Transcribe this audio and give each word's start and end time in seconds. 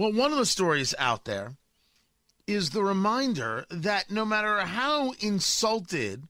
Well, 0.00 0.14
one 0.14 0.32
of 0.32 0.38
the 0.38 0.46
stories 0.46 0.94
out 0.98 1.26
there 1.26 1.56
is 2.46 2.70
the 2.70 2.82
reminder 2.82 3.66
that 3.68 4.10
no 4.10 4.24
matter 4.24 4.60
how 4.60 5.12
insulted 5.20 6.26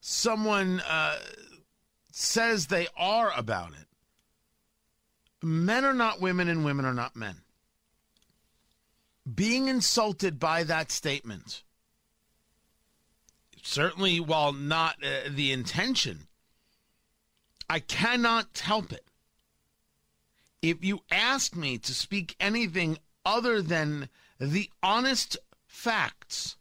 someone 0.00 0.80
uh, 0.80 1.20
says 2.10 2.66
they 2.66 2.88
are 2.96 3.30
about 3.36 3.70
it, 3.70 3.86
men 5.40 5.84
are 5.84 5.94
not 5.94 6.20
women 6.20 6.48
and 6.48 6.64
women 6.64 6.84
are 6.84 6.92
not 6.92 7.14
men. 7.14 7.36
Being 9.32 9.68
insulted 9.68 10.40
by 10.40 10.64
that 10.64 10.90
statement, 10.90 11.62
certainly 13.62 14.18
while 14.18 14.52
not 14.52 14.96
uh, 15.04 15.28
the 15.30 15.52
intention, 15.52 16.26
I 17.70 17.78
cannot 17.78 18.58
help 18.58 18.92
it. 18.92 19.07
If 20.60 20.84
you 20.84 21.00
ask 21.10 21.54
me 21.54 21.78
to 21.78 21.94
speak 21.94 22.34
anything 22.40 22.98
other 23.24 23.62
than 23.62 24.08
the 24.40 24.70
honest 24.82 25.36
facts, 25.66 26.56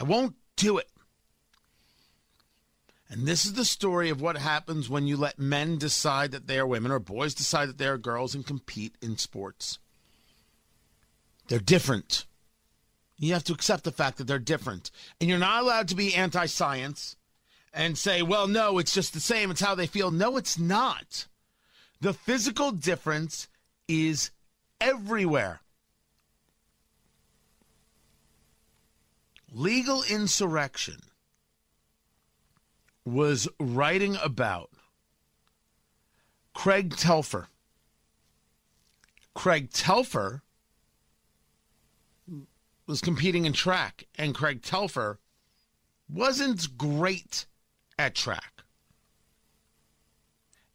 I 0.00 0.04
won't 0.04 0.34
do 0.56 0.78
it. 0.78 0.88
And 3.10 3.26
this 3.26 3.46
is 3.46 3.54
the 3.54 3.64
story 3.64 4.10
of 4.10 4.20
what 4.20 4.36
happens 4.36 4.88
when 4.88 5.06
you 5.06 5.16
let 5.16 5.38
men 5.38 5.78
decide 5.78 6.30
that 6.32 6.46
they 6.46 6.58
are 6.58 6.66
women 6.66 6.92
or 6.92 6.98
boys 6.98 7.34
decide 7.34 7.68
that 7.68 7.78
they 7.78 7.86
are 7.86 7.96
girls 7.96 8.34
and 8.34 8.46
compete 8.46 8.96
in 9.00 9.16
sports. 9.16 9.78
They're 11.48 11.58
different. 11.58 12.26
You 13.18 13.32
have 13.32 13.44
to 13.44 13.54
accept 13.54 13.84
the 13.84 13.92
fact 13.92 14.18
that 14.18 14.24
they're 14.24 14.38
different. 14.38 14.90
And 15.20 15.28
you're 15.28 15.38
not 15.38 15.62
allowed 15.62 15.88
to 15.88 15.94
be 15.94 16.14
anti 16.14 16.46
science 16.46 17.16
and 17.72 17.96
say, 17.96 18.22
well, 18.22 18.46
no, 18.46 18.78
it's 18.78 18.92
just 18.92 19.14
the 19.14 19.20
same. 19.20 19.50
It's 19.50 19.60
how 19.60 19.74
they 19.74 19.86
feel. 19.86 20.10
No, 20.10 20.36
it's 20.36 20.58
not. 20.58 21.26
The 22.00 22.12
physical 22.12 22.70
difference 22.70 23.48
is 23.88 24.30
everywhere. 24.80 25.60
Legal 29.52 30.04
insurrection 30.04 31.00
was 33.04 33.48
writing 33.58 34.16
about 34.22 34.70
Craig 36.54 36.96
Telfer. 36.96 37.48
Craig 39.34 39.70
Telfer 39.70 40.42
was 42.86 43.00
competing 43.00 43.44
in 43.44 43.52
track, 43.52 44.04
and 44.16 44.34
Craig 44.34 44.62
Telfer 44.62 45.18
wasn't 46.08 46.76
great 46.76 47.46
at 47.98 48.14
track. 48.14 48.57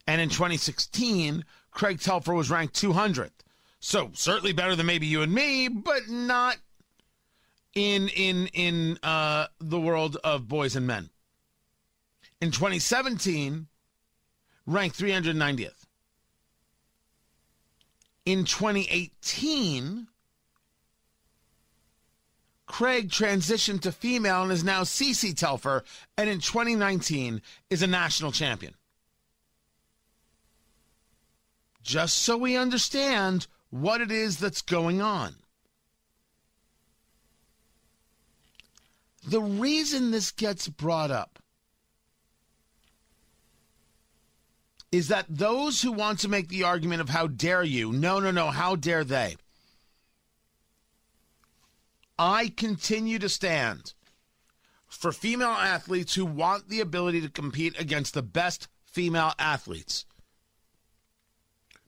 And 0.08 0.20
in 0.20 0.30
2016, 0.30 1.46
Craig 1.72 2.00
Telfer 2.00 2.34
was 2.34 2.50
ranked 2.50 2.80
200th. 2.80 3.32
So 3.80 4.12
certainly 4.14 4.54
better 4.54 4.76
than 4.76 4.86
maybe 4.86 5.08
you 5.08 5.22
and 5.22 5.34
me, 5.34 5.68
but 5.68 6.08
not 6.10 6.58
in 7.74 8.08
in 8.10 8.48
in 8.48 8.98
uh, 9.04 9.48
the 9.60 9.80
world 9.80 10.18
of 10.24 10.48
boys 10.48 10.76
and 10.76 10.88
men. 10.88 11.10
In 12.40 12.52
2017, 12.52 13.68
ranked 14.66 14.98
390th. 14.98 15.86
In 18.26 18.46
2018, 18.46 20.08
Craig 22.66 23.10
transitioned 23.10 23.82
to 23.82 23.92
female 23.92 24.44
and 24.44 24.52
is 24.52 24.64
now 24.64 24.84
CeCé 24.84 25.36
Telfer, 25.36 25.84
and 26.18 26.30
in 26.30 26.40
2019 26.40 27.42
is 27.70 27.82
a 27.82 27.88
national 27.88 28.32
champion. 28.32 28.74
Just 31.84 32.20
so 32.20 32.38
we 32.38 32.56
understand 32.56 33.48
what 33.70 34.02
it 34.02 34.12
is 34.12 34.38
that's 34.38 34.62
going 34.62 35.02
on. 35.02 35.36
The 39.26 39.42
reason 39.42 40.12
this 40.12 40.32
gets 40.32 40.68
brought 40.68 41.12
up 41.12 41.40
is 44.92 45.08
that 45.08 45.26
those 45.28 45.82
who 45.82 45.92
want 45.92 46.20
to 46.20 46.28
make 46.28 46.50
the 46.50 46.64
argument 46.64 47.02
of 47.02 47.10
how 47.10 47.28
dare 47.28 47.64
you, 47.64 47.92
no, 47.92 48.20
no, 48.20 48.32
no, 48.32 48.52
how 48.52 48.76
dare 48.76 49.04
they? 49.04 49.36
I 52.20 52.54
continue 52.56 53.18
to 53.20 53.28
stand 53.28 53.94
for 54.88 55.12
female 55.12 55.50
athletes 55.50 56.14
who 56.14 56.26
want 56.26 56.70
the 56.70 56.80
ability 56.80 57.22
to 57.22 57.30
compete 57.30 57.80
against 57.80 58.14
the 58.14 58.22
best 58.22 58.68
female 58.86 59.34
athletes. 59.40 60.06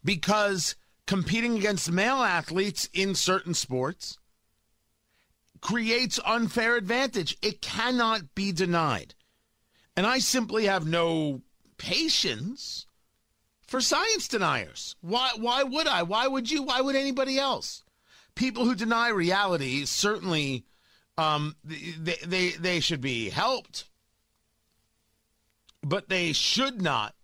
Because 0.06 0.76
competing 1.08 1.58
against 1.58 1.92
male 1.92 2.24
athletes 2.24 2.88
in 2.94 3.16
certain 3.16 3.54
sports 3.54 4.18
creates 5.60 6.20
unfair 6.24 6.78
advantage. 6.78 7.38
It 7.42 7.62
cannot 7.62 8.36
be 8.36 8.52
denied. 8.52 9.16
And 9.98 10.06
I 10.06 10.20
simply 10.20 10.66
have 10.66 10.86
no 10.86 11.42
patience 11.78 12.86
for 13.66 13.82
science 13.82 14.28
deniers. 14.28 14.96
Why 15.02 15.32
why 15.38 15.64
would 15.64 15.88
I? 15.88 16.04
Why 16.04 16.28
would 16.28 16.52
you? 16.52 16.64
Why 16.64 16.82
would 16.82 16.96
anybody 16.96 17.40
else? 17.40 17.84
People 18.36 18.66
who 18.66 18.76
deny 18.76 19.10
reality 19.10 19.86
certainly 19.86 20.66
um, 21.18 21.56
they, 21.64 22.18
they 22.26 22.50
they 22.52 22.80
should 22.80 23.02
be 23.02 23.30
helped, 23.30 23.86
but 25.82 26.10
they 26.10 26.34
should 26.34 26.82
not 26.82 27.16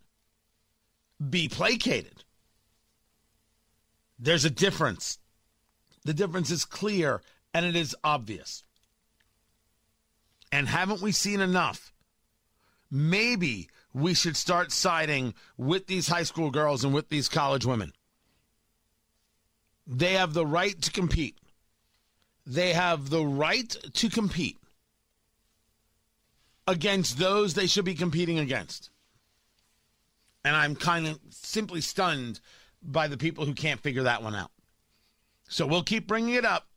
be 1.29 1.47
placated. 1.47 2.23
There's 4.21 4.45
a 4.45 4.51
difference. 4.51 5.17
The 6.05 6.13
difference 6.13 6.51
is 6.51 6.63
clear 6.63 7.21
and 7.53 7.65
it 7.65 7.75
is 7.75 7.95
obvious. 8.03 8.63
And 10.51 10.67
haven't 10.67 11.01
we 11.01 11.11
seen 11.11 11.41
enough? 11.41 11.91
Maybe 12.91 13.69
we 13.93 14.13
should 14.13 14.37
start 14.37 14.71
siding 14.71 15.33
with 15.57 15.87
these 15.87 16.07
high 16.07 16.23
school 16.23 16.51
girls 16.51 16.83
and 16.83 16.93
with 16.93 17.09
these 17.09 17.27
college 17.27 17.65
women. 17.65 17.93
They 19.87 20.13
have 20.13 20.33
the 20.33 20.45
right 20.45 20.79
to 20.81 20.91
compete. 20.91 21.37
They 22.45 22.73
have 22.73 23.09
the 23.09 23.25
right 23.25 23.75
to 23.93 24.09
compete 24.09 24.57
against 26.67 27.17
those 27.17 27.53
they 27.53 27.67
should 27.67 27.85
be 27.85 27.95
competing 27.95 28.39
against. 28.39 28.89
And 30.43 30.55
I'm 30.55 30.75
kind 30.75 31.07
of 31.07 31.19
simply 31.29 31.81
stunned 31.81 32.39
by 32.81 33.07
the 33.07 33.17
people 33.17 33.45
who 33.45 33.53
can't 33.53 33.81
figure 33.81 34.03
that 34.03 34.23
one 34.23 34.35
out. 34.35 34.51
So 35.49 35.67
we'll 35.67 35.83
keep 35.83 36.07
bringing 36.07 36.35
it 36.35 36.45
up 36.45 36.67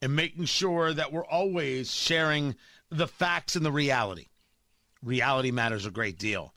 and 0.00 0.14
making 0.14 0.44
sure 0.44 0.92
that 0.92 1.12
we're 1.12 1.24
always 1.24 1.92
sharing 1.92 2.54
the 2.90 3.08
facts 3.08 3.56
and 3.56 3.64
the 3.64 3.72
reality. 3.72 4.26
Reality 5.02 5.50
matters 5.50 5.86
a 5.86 5.90
great 5.90 6.18
deal. 6.18 6.54